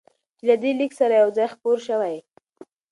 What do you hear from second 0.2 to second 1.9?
چې له دې لیک سره یو ځای خپور